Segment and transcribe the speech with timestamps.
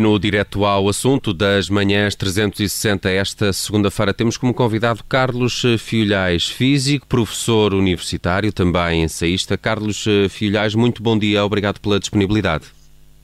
[0.00, 6.46] E no direto ao assunto das manhãs 360, esta segunda-feira, temos como convidado Carlos Filhais,
[6.46, 9.58] físico, professor universitário, também ensaísta.
[9.58, 12.79] Carlos Filhais, muito bom dia, obrigado pela disponibilidade.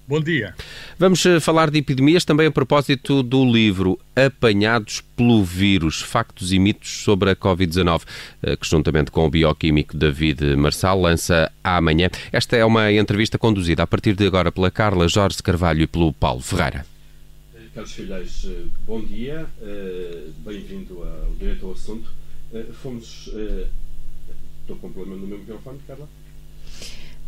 [0.08, 0.54] Bom dia.
[0.96, 6.60] Vamos eh, falar de epidemias também a propósito do livro Apanhados pelo Vírus, Factos e
[6.60, 8.02] Mitos sobre a Covid-19,
[8.40, 12.08] eh, que juntamente com o bioquímico David Marçal lança amanhã.
[12.30, 16.12] Esta é uma entrevista conduzida a partir de agora pela Carla Jorge Carvalho e pelo
[16.12, 16.86] Paulo Ferreira.
[17.74, 19.44] Carlos Filhais, eh, bom dia,
[20.44, 22.08] bem-vindo ao Direito ao Assunto.
[22.80, 23.28] Fomos.
[24.60, 26.08] Estou com problema no meu microfone, Carla?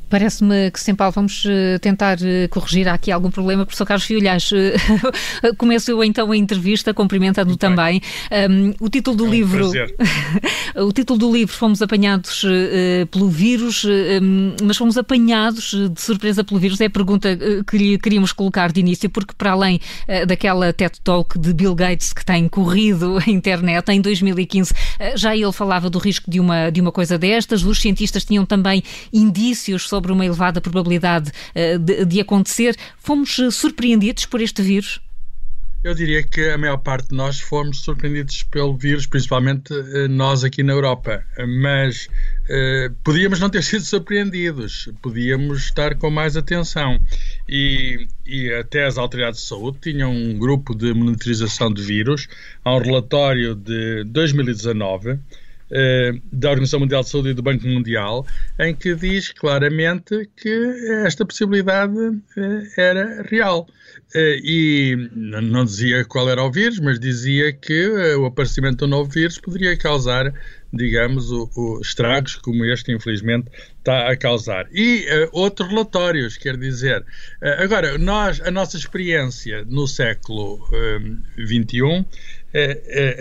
[0.09, 0.99] Parece-me que.
[0.99, 3.65] Paulo, vamos eh, tentar eh, corrigir aqui algum problema.
[3.65, 8.01] Professor Carlos Fiolhas, eh, começo eu então a entrevista, cumprimentando também.
[8.51, 9.71] Um, o título do é um livro.
[10.77, 13.89] o título do livro Fomos apanhados uh, pelo vírus, uh,
[14.63, 16.81] mas fomos apanhados de surpresa pelo vírus.
[16.81, 21.01] É a pergunta que lhe queríamos colocar de início, porque para além uh, daquela TED
[21.05, 24.73] Talk de Bill Gates que tem corrido a internet em 2015,
[25.15, 27.63] já ele falava do risco de uma, de uma coisa destas.
[27.63, 32.77] Os cientistas tinham também indícios sobre sobre uma elevada probabilidade uh, de, acontecer.
[32.99, 35.01] Fomos uh, surpreendidos por este vírus?
[35.83, 40.45] Eu diria que a maior parte de nós fomos surpreendidos pelo vírus, principalmente uh, nós
[40.45, 41.25] aqui na Europa.
[41.63, 42.09] Mas
[43.05, 47.01] podíamos não ter sido surpreendidos, podíamos estar com mais atenção.
[47.49, 52.29] E, e, até as autoridades de saúde tinham um grupo de monitorização de vírus.
[52.65, 55.19] Há um relatório de 2019 eh,
[56.33, 58.27] da Organização Mundial de Saúde e do Banco Mundial,
[58.59, 60.51] em que diz claramente que
[61.05, 61.95] esta possibilidade
[62.37, 63.67] eh, era real.
[64.15, 69.11] Eh, e não dizia qual era o vírus, mas dizia que o aparecimento do novo
[69.11, 70.33] vírus poderia causar,
[70.73, 74.67] digamos, o, o estragos como este, infelizmente, está a causar.
[74.73, 77.01] E uh, outros relatórios, quer dizer.
[77.43, 80.59] Uh, agora, nós, a nossa experiência no século
[81.39, 82.05] XXI é,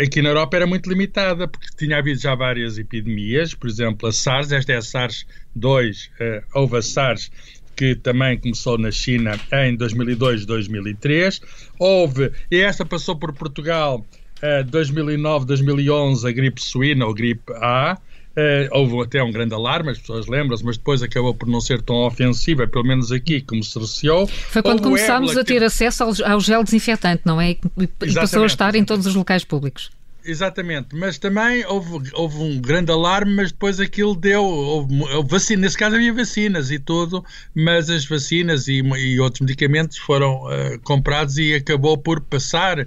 [0.02, 4.12] aqui na Europa era muito limitada, porque tinha havido já várias epidemias, por exemplo, a
[4.12, 7.30] SARS, esta é a SARS-2, uh, houve a SARS
[7.76, 11.42] que também começou na China em 2002, 2003.
[11.78, 14.04] Houve, e esta passou por Portugal
[14.42, 18.00] uh, 2009, 2011, a gripe suína ou gripe A.
[18.38, 21.82] Uh, houve até um grande alarme, as pessoas lembram-se, mas depois acabou por não ser
[21.82, 24.28] tão ofensiva, pelo menos aqui, como se receou.
[24.28, 25.66] Foi quando houve começámos a ter que...
[25.66, 27.58] acesso ao, ao, gel desinfetante, não é?
[27.76, 29.90] E passou a estar em todos os locais públicos.
[30.24, 35.62] Exatamente, mas também houve, houve um grande alarme, mas depois aquilo deu, houve, houve vacina,
[35.62, 37.24] nesse caso havia vacinas e tudo,
[37.56, 42.86] mas as vacinas e, e outros medicamentos foram uh, comprados e acabou por passar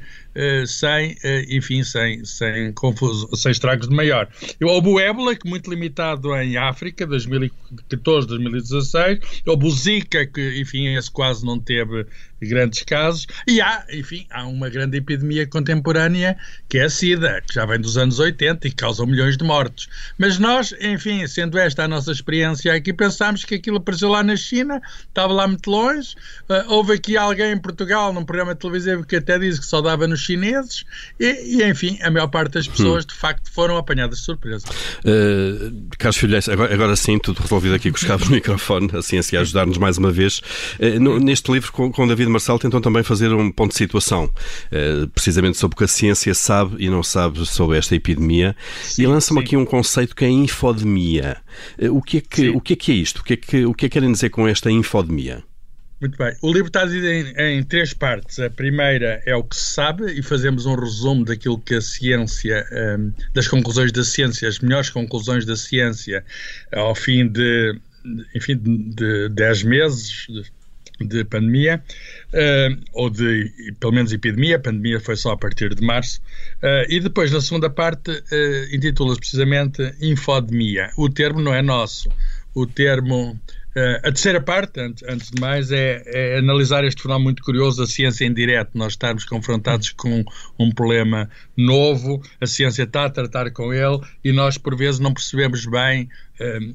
[0.67, 1.17] sem, uh,
[1.49, 4.29] enfim, sem, sem, confuso, sem estragos de maior.
[4.63, 10.95] Houve o ébola, que muito limitado em África, 2014, 2016, houve o Zika, que, enfim,
[10.97, 12.07] esse quase não teve
[12.41, 16.37] grandes casos, e há, enfim, há uma grande epidemia contemporânea
[16.69, 19.89] que é a SIDA, que já vem dos anos 80 e que milhões de mortes.
[20.19, 24.37] Mas nós, enfim, sendo esta a nossa experiência aqui, pensámos que aquilo apareceu lá na
[24.37, 26.15] China, estava lá muito longe,
[26.49, 30.07] uh, houve aqui alguém em Portugal, num programa televisivo, que até disse que só dava
[30.07, 30.85] nos chineses,
[31.19, 33.09] e, e enfim, a maior parte das pessoas, hum.
[33.09, 34.67] de facto, foram apanhadas de surpresa.
[35.05, 39.19] Uh, Carlos Filhais, agora, agora sim, tudo resolvido aqui com os cabos do microfone, assim,
[39.19, 40.41] assim, ajudar-nos mais uma vez.
[40.79, 44.31] Uh, no, neste livro, com, com David Marcelo tentam também fazer um ponto de situação,
[44.71, 49.03] eh, precisamente sobre o que a ciência sabe e não sabe sobre esta epidemia, sim,
[49.03, 51.37] e lançam aqui um conceito que é a infodemia.
[51.91, 53.21] O que é que, o que, é, que é isto?
[53.21, 55.43] O que é que, o que é que querem dizer com esta infodemia?
[56.01, 56.35] Muito bem.
[56.41, 58.39] O livro está dividido em, em, três partes.
[58.39, 62.67] A primeira é o que se sabe e fazemos um resumo daquilo que a ciência,
[62.73, 66.25] um, ehm, das conclusões da ciência, as melhores conclusões da ciência
[66.73, 67.79] ao fim de,
[68.35, 70.27] enfim, de 10 meses,
[71.01, 71.83] de pandemia,
[72.35, 76.21] uh, ou de, pelo menos, epidemia, a pandemia foi só a partir de março,
[76.63, 80.91] uh, e depois, na segunda parte, uh, intitula-se precisamente Infodemia.
[80.97, 82.11] O termo não é nosso,
[82.55, 83.39] o termo
[83.77, 87.83] Uh, a terceira parte, antes, antes de mais, é, é, analisar este fenómeno muito curioso,
[87.83, 90.25] a ciência em direto, nós estarmos confrontados com
[90.59, 95.15] um problema novo, a ciência está a tratar com ele e nós, por vezes, não
[95.15, 96.09] percebemos bem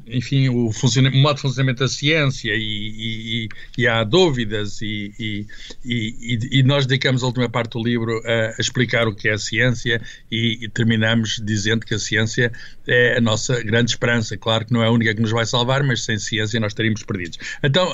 [0.08, 5.48] enfim, o, o, modo de funcionamento da ciência e, e, e há dúvidas e,
[5.84, 9.38] e, nós dedicamos a última parte do livro a, a explicar o que é a
[9.38, 10.00] ciência
[10.32, 12.52] e, terminamos dizendo que a ciência
[12.88, 14.38] é a nossa grande esperança.
[14.38, 17.04] Claro que não é a única que nos vai salvar, mas sem ciência nós estaríamos
[17.04, 17.40] perdidos.
[17.64, 17.92] Então,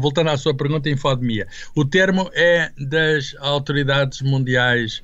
[0.00, 1.46] voltando à sua pergunta, infodemia.
[1.74, 5.02] O termo é das autoridades mundiais,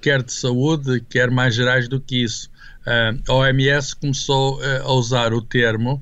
[0.00, 2.50] quer de saúde, quer mais gerais do que isso.
[2.86, 6.00] Uh, a OMS começou uh, a usar o termo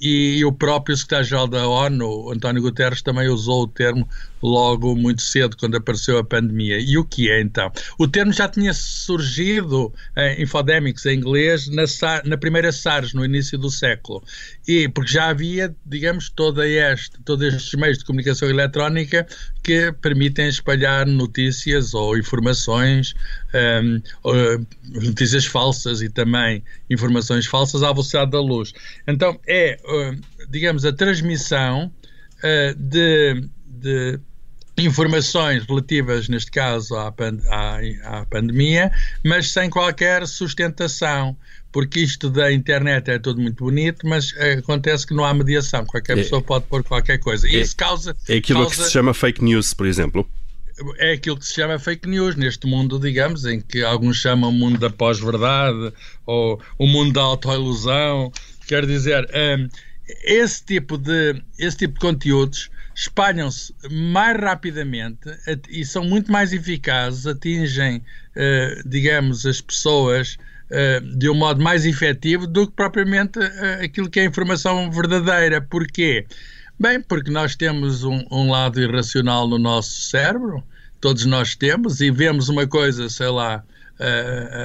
[0.00, 4.06] e, o próprio secretário-geral da ONU, António Guterres, também usou o termo
[4.42, 6.78] logo muito cedo, quando apareceu a pandemia.
[6.78, 7.70] E o que é então?
[7.98, 11.84] O termo já tinha surgido em em inglês, na,
[12.24, 14.22] na primeira SARS, no início do século.
[14.66, 19.26] E porque já havia, digamos, toda este, todos estes meios de comunicação eletrónica
[19.62, 23.14] que permitem espalhar notícias ou informações,
[23.84, 24.02] um,
[25.06, 28.72] notícias falsas e também informações falsas à velocidade da luz.
[29.06, 29.78] Então, é,
[30.48, 31.92] digamos, a transmissão
[32.38, 34.20] uh, de, de
[34.84, 37.08] informações relativas, neste caso, à,
[37.48, 38.90] à, à, pandemia,
[39.24, 41.36] mas sem qualquer sustentação,
[41.72, 46.18] porque isto da internet é tudo muito bonito, mas acontece que não há mediação, qualquer
[46.18, 47.46] é, pessoa pode pôr qualquer coisa.
[47.46, 48.16] É, isso causa.
[48.28, 50.28] É aquilo causa, que se chama fake news, por exemplo.
[50.98, 54.52] É aquilo que se chama fake news neste mundo, digamos, em que alguns chamam o
[54.52, 55.92] mundo da pós-verdade
[56.24, 58.32] ou o mundo da autoilusão.
[58.66, 59.68] Quer dizer, um,
[60.24, 65.18] esse tipo de, esse tipo de conteúdos espalham-se mais rapidamente
[65.68, 70.36] e são muito mais eficazes, atingem, uh, digamos, as pessoas
[70.70, 75.60] uh, de um modo mais efetivo do que propriamente uh, aquilo que é informação verdadeira.
[75.60, 76.26] Porquê?
[76.78, 80.62] Bem, porque nós temos um, um lado irracional no nosso cérebro,
[81.00, 83.62] todos nós temos, e vemos uma coisa, sei lá,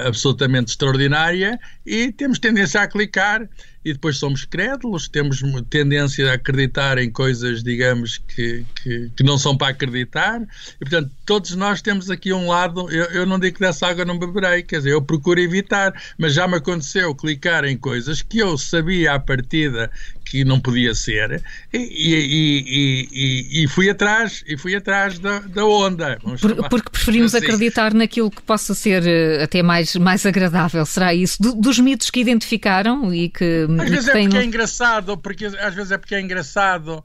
[0.06, 3.46] absolutamente extraordinária e temos tendência a clicar
[3.86, 5.40] e depois somos crédulos, temos
[5.70, 10.42] tendência a acreditar em coisas, digamos, que, que, que, não são para acreditar.
[10.42, 12.90] E, portanto, todos nós temos aqui um lado.
[12.90, 16.34] Eu, eu não digo que dessa água não beberei, quer dizer, eu procuro evitar, mas
[16.34, 19.88] já me aconteceu clicar em coisas que eu sabia à partida
[20.26, 21.40] que não podia ser
[21.72, 26.18] e, e, e, e fui atrás e fui atrás da, da onda.
[26.40, 27.46] Por, porque preferimos assim.
[27.46, 31.40] acreditar naquilo que possa ser eh, até mais, mais agradável, será isso?
[31.40, 35.74] Do, dos mitos que identificaram e que às vezes é porque é engraçado, porque às
[35.74, 37.04] vezes é porque é engraçado.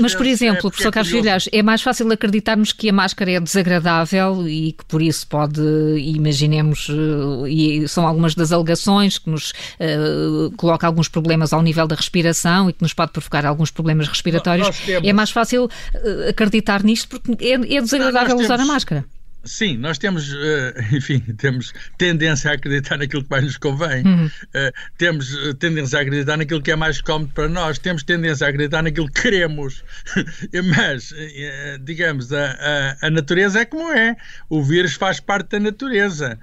[0.00, 3.32] Mas, por exemplo, é professor é Carlos Filhas, é mais fácil acreditarmos que a máscara
[3.32, 5.60] é desagradável e que por isso pode,
[5.98, 11.86] imaginemos, eh, e são algumas das alegações que nos uh, coloca alguns problemas ao nível
[11.86, 14.78] da respiração e que nos pode provocar alguns problemas respiratórios.
[14.80, 15.08] Temos...
[15.08, 19.04] É mais fácil uh, acreditar nisto porque é, é desagradável usar a máscara.
[19.44, 24.30] Sim, nós temos, eh, enfim, temos tendência a acreditar naquilo que mais nos convém, uhum.
[24.54, 28.46] Eh, temos eh, tendência a acreditar naquilo que é mais cómodo para nós, temos tendência
[28.46, 29.84] a acreditar naquilo que queremos,
[30.76, 31.12] mas,
[31.82, 34.16] digamos, a, a, a, natureza é como é,
[34.48, 36.38] o vírus faz parte da natureza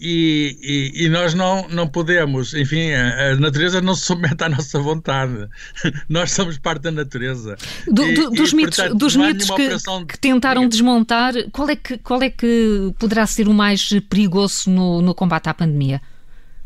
[0.00, 4.78] e, e, e nós não, não podemos, enfim, a, natureza não se submete à nossa
[4.78, 5.48] vontade,
[6.08, 7.56] nós somos parte da natureza.
[7.86, 9.68] Do, do, e, dos mitos, portanto, dos mitos que,
[10.08, 11.98] que, tentaram desmontar, qual é que.
[11.98, 16.00] Qual qual é que poderá ser o mais perigoso no, no combate à pandemia?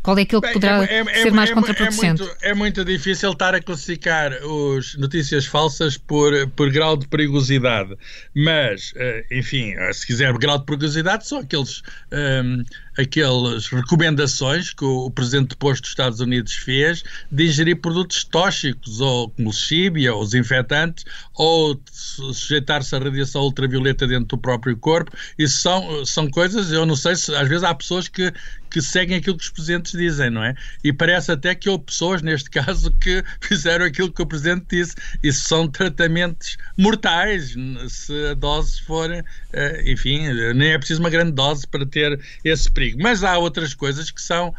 [0.03, 2.21] Qual é aquilo que poderá é, é, ser mais é, contraproducente?
[2.21, 7.07] É muito, é muito, difícil estar a classificar as notícias falsas por, por grau de
[7.07, 7.97] perigosidade.
[8.35, 11.81] Mas, eh, enfim, se quiser grau de perigosidade, são aqueles.
[12.11, 12.63] Um,
[12.97, 19.29] aquelas recomendações que o Presidente depois dos Estados Unidos fez de ingerir produtos tóxicos, ou
[19.29, 21.05] como lexíbia, ou os infectantes,
[21.35, 25.11] ou sujeitar-se à radiação ultravioleta dentro do próprio corpo.
[25.37, 28.33] Isso são, são coisas, eu não sei se às vezes há pessoas que,
[28.69, 30.55] que seguem aquilo que os presidentes dizem, não é?
[30.83, 34.95] E parece até que houve pessoas, neste caso, que fizeram aquilo que o Presidente disse.
[35.23, 37.55] Isso são tratamentos mortais,
[37.87, 39.09] se a dose for,
[39.53, 42.88] eh, enfim, nem é preciso uma grande dose para ter esse perigo.
[42.97, 44.53] Mas há outras coisas que são,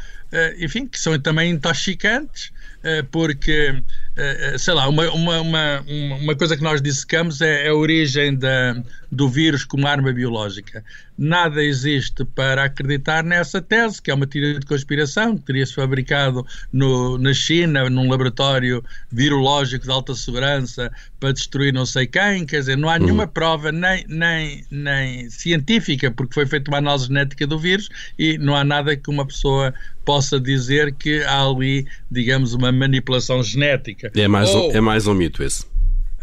[0.59, 3.83] enfim, que são também intoxicantes, eh, porque,
[4.17, 8.83] eh, sei lá, uma, uma, uma, uma coisa que nós dissecamos é, a origem da,
[9.13, 10.83] do vírus como arma biológica.
[11.19, 16.47] Nada existe para acreditar nessa tese, que é uma teoria de conspiração, que teria-se fabricado
[16.73, 18.83] no, na China, num laboratório
[19.13, 22.47] virológico de alta segurança, para destruir não sei quem.
[22.47, 23.29] Quer dizer, não há nenhuma uhum.
[23.29, 28.57] prova, nem, nem, nem científica, porque foi feita uma análise genética do vírus e não
[28.57, 34.11] há nada que uma pessoa possa dizer que há ali, digamos, uma manipulação genética.
[34.15, 35.65] É mais, Ou, um, é mais um mito esse.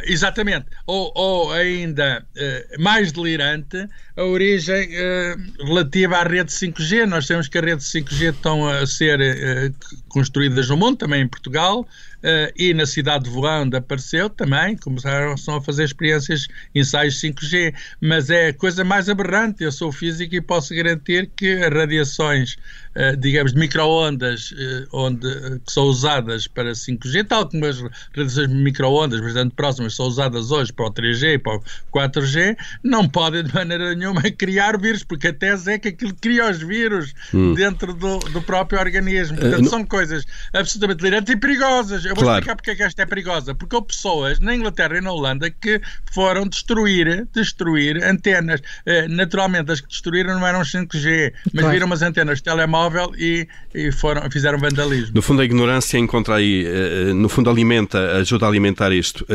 [0.04, 0.68] Exatamente.
[0.86, 7.06] Ou, ou ainda uh, mais delirante, a origem uh, relativa à rede 5G.
[7.06, 9.74] Nós temos que a rede 5G estão a ser uh,
[10.08, 15.34] construídas no mundo, também em Portugal, Uh, e na cidade de Wuhan, apareceu, também começaram
[15.34, 17.74] a fazer experiências, ensaios 5G.
[18.02, 19.64] Mas é a coisa mais aberrante.
[19.64, 22.58] Eu sou físico e posso garantir que as radiações,
[22.96, 25.28] uh, digamos, de microondas uh, onde,
[25.66, 27.80] que são usadas para 5G, tal como as
[28.16, 32.58] radiações de microondas bastante próximas são usadas hoje para o 3G e para o 4G,
[32.84, 36.58] não podem de maneira nenhuma criar vírus, porque a tese é que aquilo cria os
[36.58, 37.54] vírus hum.
[37.54, 39.38] dentro do, do, próprio organismo.
[39.38, 42.40] Portanto, são coisas absolutamente delirantes e perigosas eu vou claro.
[42.40, 43.56] explicar porque é que esta é perigosa.
[43.56, 45.82] Porque houve pessoas na Inglaterra e na Holanda que
[46.14, 48.60] foram destruir, destruir antenas.
[48.60, 51.70] Uh, naturalmente, as que destruíram não eram 5G, mas claro.
[51.72, 55.12] viram umas antenas de telemóvel e, e foram, fizeram vandalismo.
[55.16, 59.26] No fundo, a ignorância encontra aí, uh, no fundo, alimenta, ajuda a alimentar isto.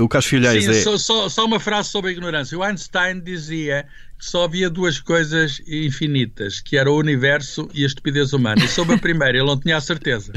[0.00, 0.82] O Carlos Filhais Sim, é...
[0.82, 2.56] só, só, só uma frase sobre a ignorância.
[2.56, 3.86] O Einstein dizia
[4.20, 8.62] só havia duas coisas infinitas, que era o universo e a estupidez humana.
[8.62, 10.32] E sobre a primeira ele não tinha a certeza.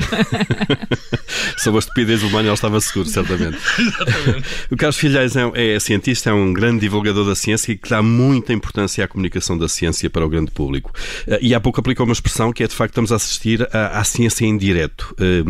[1.60, 3.58] sobre a estupidez humana ele estava seguro, certamente.
[3.78, 4.48] Exatamente.
[4.72, 8.02] O Carlos Filhais é, é, cientista, é um grande divulgador da ciência e que dá
[8.02, 10.92] muita importância à comunicação da ciência para o grande público.
[11.28, 14.00] Eh, e há pouco aplicou uma expressão que é, de facto, estamos a assistir à,
[14.00, 15.14] à ciência em direto.
[15.20, 15.44] Eh,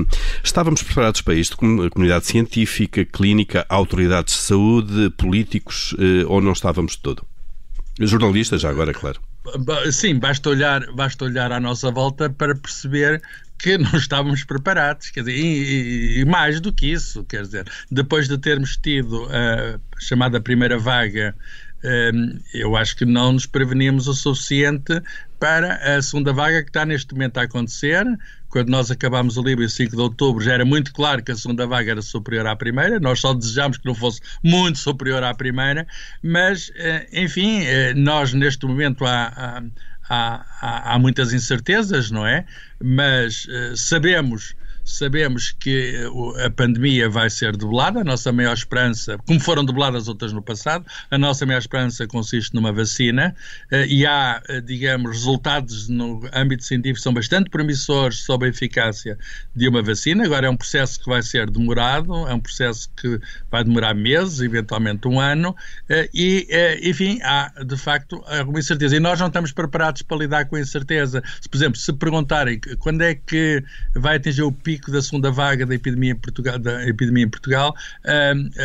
[0.44, 6.54] estávamos preparados para isto, como comunidade científica, clínica, autoridades de saúde, políticos, eh, ou não
[6.54, 7.33] estávamos de todo?
[8.00, 9.22] Jornalista, já agora, claro.
[9.92, 13.22] Sim, basta olhar, basta olhar à nossa volta para perceber
[13.60, 18.28] que não estávamos preparados, quer dizer, e, e, mais do que isso, quer dizer, depois
[18.28, 21.36] de termos tido a chamada primeira vaga
[21.84, 25.02] Ehm, eu acho que não nos prevenimos o suficiente
[25.38, 28.06] para a segunda vaga que está neste momento a acontecer.
[28.54, 31.36] Quando nós acabámos o livro em 5 de outubro, já era muito claro que a
[31.36, 33.00] segunda vaga era superior à primeira.
[33.00, 35.88] Nós só desejámos que não fosse muito superior à primeira,
[36.22, 39.64] mas, eh, enfim, eh, nós neste momento há,
[40.08, 42.46] há, há, há muitas incertezas, não é?
[42.80, 44.54] Mas eh, sabemos
[44.86, 50.08] Sabemos que eh, a pandemia vai ser debelada, a nossa maior esperança, como foram debeladas
[50.08, 53.34] outras no passado, a nossa maior esperança consiste numa vacina
[53.72, 59.18] eh, e há, eh, digamos, resultados no âmbito científico são bastante promissores sobre a eficácia
[59.56, 60.26] de uma vacina.
[60.26, 64.42] Agora é um processo que vai ser demorado, é um processo que vai demorar meses,
[64.42, 65.56] eventualmente um ano,
[66.14, 66.48] e,
[66.82, 68.96] enfim, há de facto alguma incerteza.
[68.96, 71.24] E nós não estamos preparados para lidar com a incerteza.
[71.42, 73.64] Se, por exemplo, se perguntarem quando é que
[73.96, 77.30] vai atingir o pico pico da segunda vaga da epidemia em Portugal, da epidemia em
[77.30, 77.76] Portugal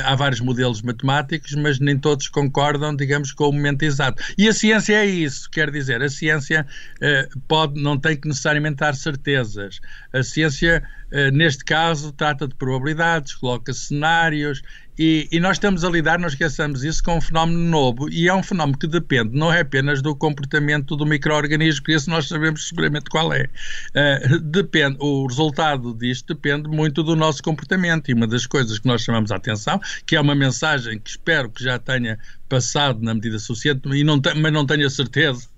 [0.04, 4.22] há vários modelos matemáticos, mas nem todos concordam, digamos, com o momento exato.
[4.36, 8.76] E a ciência é isso, quer dizer, a ciência uh, pode, não tem que necessariamente
[8.76, 9.80] dar certezas.
[10.12, 14.62] A ciência, uh, neste caso, trata de probabilidades, coloca cenários
[14.98, 18.34] e, e, nós estamos a lidar, não esqueçamos isso, com um fenómeno novo e é
[18.34, 22.68] um fenómeno que depende não é apenas do comportamento do microorganismo, que esse nós sabemos
[22.68, 23.48] seguramente qual é.
[23.94, 28.86] Uh, depende, o resultado disto depende muito do nosso comportamento e uma das coisas que
[28.86, 33.14] nós chamamos a atenção, que é uma mensagem que espero que já tenha passado na
[33.14, 35.48] medida suficiente, e não mas não tenho a certeza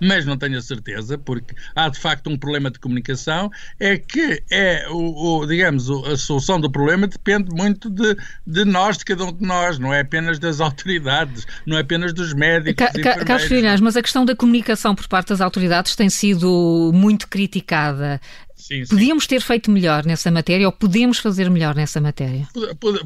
[0.00, 4.42] mas não tenho a certeza, porque há de facto um problema de comunicação, é que
[4.50, 9.24] é o, o digamos, a solução do problema depende muito de, de nós, de cada
[9.24, 12.86] um de nós, não é apenas das autoridades, não é apenas dos médicos.
[13.02, 17.28] Ca, Carlos Filhas, mas a questão da comunicação por parte das autoridades tem sido muito
[17.28, 18.20] criticada.
[18.60, 18.94] Sim, sim.
[18.94, 22.46] Podíamos ter feito melhor nessa matéria ou podemos fazer melhor nessa matéria?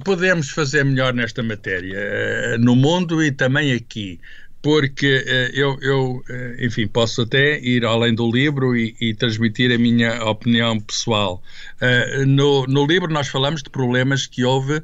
[0.04, 4.20] Podemos fazer melhor nesta matéria, eh, no mundo e também aqui
[4.64, 9.70] porque uh, eu, eu uh, enfim, posso até ir além do livro e, e transmitir
[9.70, 11.42] a minha opinião pessoal.
[11.82, 14.82] Uh, no, no livro nós falamos de problemas que houve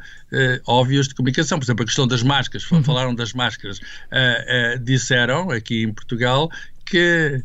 [0.66, 2.84] óbvios de comunicação, por exemplo, a questão das máscaras, uhum.
[2.84, 3.80] falaram das máscaras,
[4.84, 6.48] disseram aqui em Portugal
[6.86, 7.42] que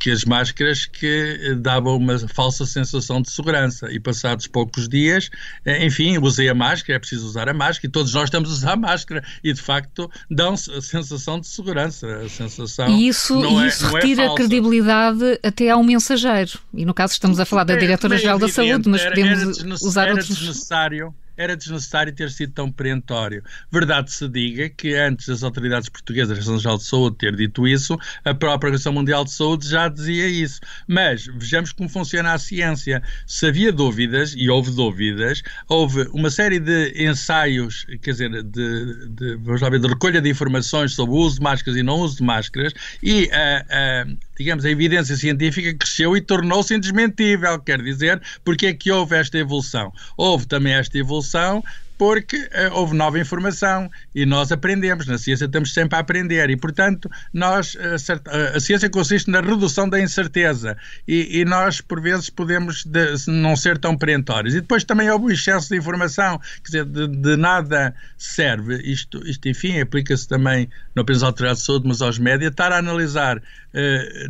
[0.00, 3.86] que as máscaras que davam uma falsa sensação de segurança.
[3.92, 5.30] E passados poucos dias,
[5.64, 8.52] eh, enfim, usei a máscara, é preciso usar a máscara e todos nós estamos a
[8.54, 9.22] usar a máscara.
[9.44, 13.86] E de facto dão a sensação de segurança, a sensação E isso, não é, isso
[13.86, 16.58] é, retira é credibilidade até ao mensageiro.
[16.72, 20.12] E no caso estamos a falar da Diretora-Geral da Saúde, mas podemos era usar era
[20.12, 20.28] outros...
[20.28, 23.42] desnecessário era desnecessário ter sido tão perentório.
[23.72, 27.98] Verdade se diga que antes das autoridades portuguesas, a Organização de Saúde, ter dito isso,
[28.24, 30.60] a própria Organização Mundial de Saúde já dizia isso.
[30.86, 33.02] Mas vejamos como funciona a ciência.
[33.26, 39.36] Se havia dúvidas, e houve dúvidas, houve uma série de ensaios, quer dizer, de, de,
[39.36, 42.18] vamos lá ver, de recolha de informações sobre o uso de máscaras e não uso
[42.18, 44.06] de máscaras, e a.
[44.06, 47.60] Uh, digamos, a evidência científica cresceu e tornou-se indesmentível.
[47.60, 49.92] Quer dizer, porque é que houve esta evolução?
[50.16, 51.62] Houve também esta evolução
[52.00, 55.06] porque uh, houve nova informação e nós aprendemos.
[55.06, 59.86] Na ciência estamos sempre a aprender e, portanto, nós, uh, a ciência consiste na redução
[59.86, 64.54] da incerteza e, e nós, por vezes, podemos de, não ser tão perentórios.
[64.54, 68.80] E depois também houve o excesso de informação, quer dizer, de, de nada serve.
[68.82, 72.72] Isto, isto enfim, aplica-se também não apenas à autoridade de saúde, mas aos médias, estar
[72.72, 73.42] a analisar uh,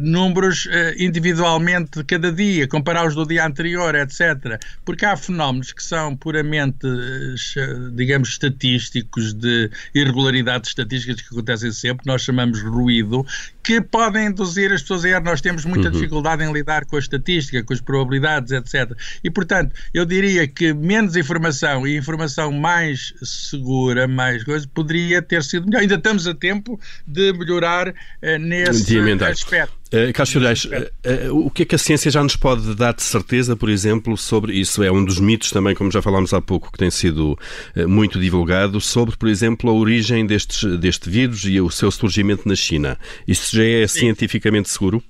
[0.00, 4.60] números individualmente de cada dia, comparar os do dia anterior, etc.
[4.84, 6.84] Porque há fenómenos que são puramente
[7.92, 13.24] digamos, estatísticos, de irregularidades estatísticas que acontecem sempre, nós chamamos ruído,
[13.62, 15.22] que podem induzir as pessoas a errar.
[15.22, 15.92] Nós temos muita uhum.
[15.92, 18.92] dificuldade em lidar com a estatística, com as probabilidades, etc.
[19.22, 25.42] E, portanto, eu diria que menos informação e informação mais segura, mais coisa, poderia ter
[25.42, 25.80] sido melhor.
[25.80, 29.79] Ainda estamos a tempo de melhorar uh, nesse aspecto.
[29.92, 32.94] Uh, Carlos Filhais, uh, uh, o que é que a ciência já nos pode dar
[32.94, 34.84] de certeza, por exemplo, sobre isso?
[34.84, 37.36] É um dos mitos também, como já falámos há pouco, que tem sido
[37.88, 42.54] muito divulgado, sobre, por exemplo, a origem destes, deste vírus e o seu surgimento na
[42.54, 42.96] China.
[43.26, 44.00] Isso já é Sim.
[44.00, 45.02] cientificamente seguro?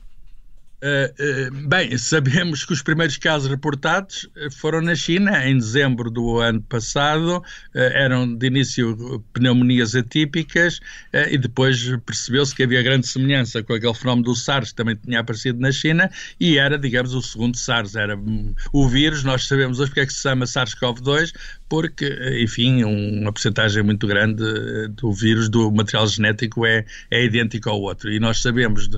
[0.82, 6.10] Uh, uh, bem, sabemos que os primeiros casos reportados eh, foram na China, em dezembro
[6.10, 7.42] do ano passado, uh,
[7.74, 10.80] eram de início pneumonias atípicas
[11.12, 15.20] e depois percebeu-se que havia grande semelhança com aquele fenómeno do SARS que também tinha
[15.20, 19.80] aparecido na China e era, digamos, o segundo SARS, era hum, o vírus, nós sabemos
[19.80, 21.34] hoje porque é que se chama SARS-CoV-2,
[21.68, 24.42] porque, enfim, uma porcentagem muito grande
[24.88, 28.10] do vírus, do material genético é, é idêntico ao outro.
[28.10, 28.88] E nós sabemos,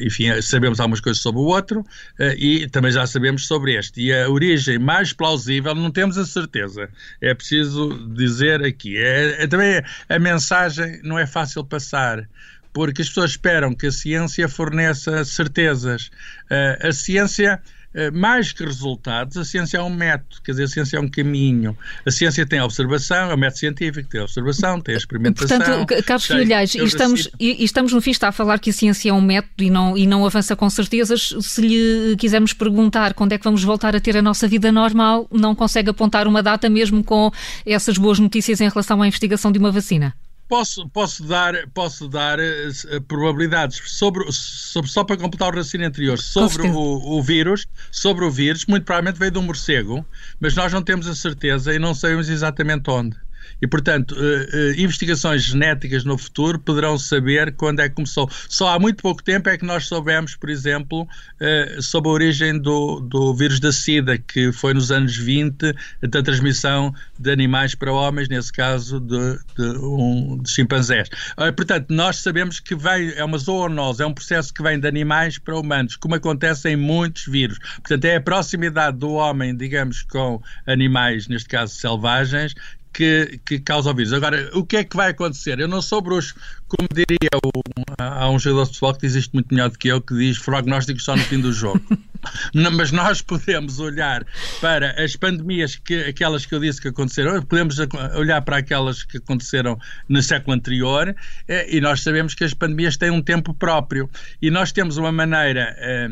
[0.00, 4.00] enfim, sabemos algumas coisas sobre o outro uh, e também já sabemos sobre este.
[4.00, 6.88] E a origem mais plausível, não temos a certeza.
[7.20, 8.96] É preciso dizer aqui.
[8.96, 12.26] É, é também a mensagem não é fácil passar
[12.72, 16.10] porque as pessoas esperam que a ciência forneça certezas.
[16.50, 17.77] Uh, a ciência eh,
[18.12, 21.76] mais que resultados, a ciência é um método, quer dizer, a ciência é um caminho.
[22.06, 25.58] A ciência tem a observação, é o método científico, tem a observação, tem a experimentação.
[25.58, 29.10] Portanto, Carlos Filhais, e estamos, e estamos no fim, está a falar que a ciência
[29.10, 31.34] é um método e não, e não avança com certezas.
[31.40, 35.26] Se lhe quisermos perguntar quando é que vamos voltar a ter a nossa vida normal,
[35.32, 37.30] não consegue apontar uma data mesmo com
[37.64, 40.14] essas boas notícias em relação à investigação de uma vacina?
[40.48, 46.18] Posso, posso dar, posso dar uh, probabilidades sobre, sobre, só para completar o raciocínio anterior,
[46.18, 50.04] sobre o, o, vírus, sobre o vírus, muito provavelmente veio de um morcego,
[50.40, 53.16] mas nós não temos a certeza e não sabemos exatamente onde.
[53.60, 58.28] E, portanto, uh, uh, investigações genéticas no futuro poderão saber quando é que começou.
[58.48, 62.58] Só há muito pouco tempo é que nós soubemos, por exemplo, uh, sobre a origem
[62.58, 67.92] do, do vírus da SIDA, que foi nos anos 20 da transmissão de animais para
[67.92, 71.08] homens, nesse caso de, de, um, de chimpanzés.
[71.56, 75.38] portanto, nós sabemos que vem, é uma zoonose, é um processo que vem de animais
[75.38, 77.58] para humanos, como acontece em muitos vírus.
[77.76, 82.54] Portanto, é a proximidade do homem, digamos, com animais, neste caso selvagens,
[82.92, 84.12] que, que causa o vírus.
[84.12, 85.58] Agora, o que é que vai acontecer?
[85.58, 86.34] Eu não sou bruxo,
[86.68, 87.50] como diria o,
[87.98, 91.04] há um jogador de futebol que existe muito melhor do que eu, que diz prognósticos
[91.04, 91.80] só no fim do jogo.
[92.52, 94.26] Mas nós podemos olhar
[94.60, 97.76] para as pandemias, que, aquelas que eu disse que aconteceram, podemos
[98.16, 99.78] olhar para aquelas que aconteceram
[100.08, 101.14] no século anterior
[101.46, 104.10] eh, e nós sabemos que as pandemias têm um tempo próprio.
[104.42, 106.08] E nós temos uma maneira, eh,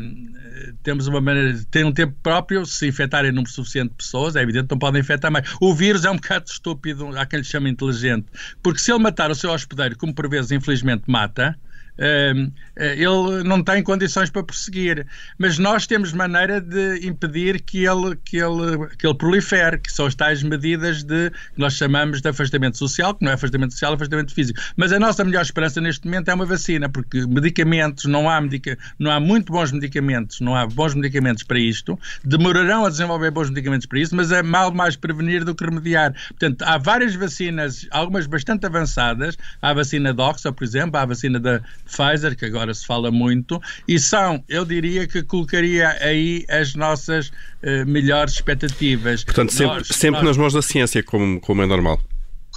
[0.81, 4.67] temos uma maneira, tem um tempo próprio, se infectarem número suficiente de pessoas, é evidente,
[4.71, 5.47] não podem infectar mais.
[5.59, 8.27] O vírus é um bocado estúpido, há quem lhe chama inteligente,
[8.63, 11.57] porque se ele matar o seu hospedeiro, como vezes infelizmente mata,
[11.97, 15.05] ele não tem condições para prosseguir.
[15.37, 20.05] Mas nós temos maneira de impedir que ele, que ele, que ele prolifere, que são
[20.05, 23.93] as tais medidas de que nós chamamos de afastamento social, que não é afastamento social,
[23.93, 24.59] é afastamento físico.
[24.75, 28.77] Mas a nossa melhor esperança neste momento é uma vacina, porque medicamentos, não há, medica,
[28.99, 33.49] não há muito bons medicamentos, não há bons medicamentos para isto, demorarão a desenvolver bons
[33.49, 36.13] medicamentos para isso, mas é mal mais prevenir do que remediar.
[36.29, 41.03] Portanto, há várias vacinas, algumas bastante avançadas, há a vacina da Oxford, por exemplo, há
[41.03, 45.89] a vacina da Pfizer, que agora se fala muito, e são, eu diria que colocaria
[46.01, 49.23] aí as nossas uh, melhores expectativas.
[49.23, 50.27] Portanto, sempre, nós, sempre nós...
[50.29, 51.99] nas mãos da ciência, como, como é normal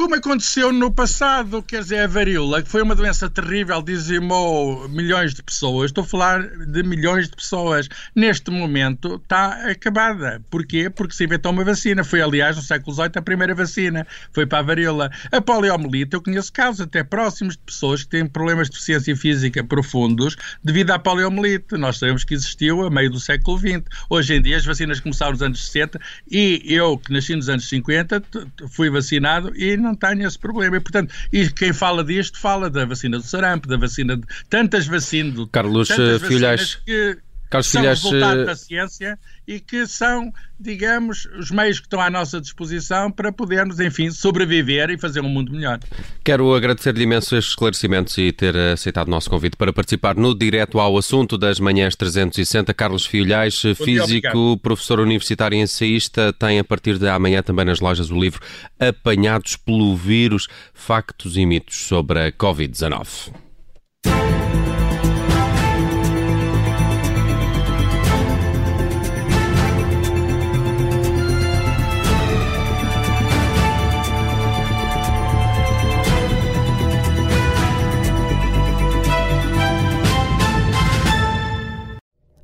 [0.01, 5.35] como aconteceu no passado, quer dizer, a varíola, que foi uma doença terrível, dizimou milhões
[5.35, 5.91] de pessoas.
[5.91, 7.87] Estou a falar de milhões de pessoas.
[8.17, 10.43] Neste momento está acabada.
[10.49, 10.89] Porquê?
[10.89, 12.03] Porque se inventou uma vacina.
[12.03, 14.07] Foi, aliás, no século XVIII a primeira vacina.
[14.33, 15.11] Foi para a varíola.
[15.31, 19.63] A poliomielite, eu conheço casos até próximos de pessoas que têm problemas de deficiência física
[19.63, 20.35] profundos
[20.65, 21.77] devido à poliomielite.
[21.77, 23.83] Nós sabemos que existiu a meio do século XX.
[24.09, 27.69] Hoje em dia as vacinas começaram nos anos 60 e eu, que nasci nos anos
[27.69, 28.23] 50,
[28.71, 30.77] fui vacinado e não não tenho esse problema.
[30.77, 34.87] E, portanto, e quem fala disto fala da vacina do sarampo, da vacina de tantas
[34.87, 35.47] vacinas.
[35.53, 35.89] Carlos
[36.23, 36.77] Filhas.
[36.77, 37.19] Que,
[37.51, 42.09] Carlos são Filhas, resultado da ciência e que são, digamos, os meios que estão à
[42.09, 45.81] nossa disposição para podermos, enfim, sobreviver e fazer um mundo melhor.
[46.23, 50.79] Quero agradecer-lhe imenso estes esclarecimentos e ter aceitado o nosso convite para participar no Direto
[50.79, 52.73] ao Assunto das Manhãs 360.
[52.73, 58.13] Carlos Filhais, físico, professor universitário e ensaísta, tem a partir de amanhã também nas lojas
[58.13, 58.41] o livro
[58.79, 63.50] Apanhados pelo Vírus, Factos e Mitos sobre a Covid-19.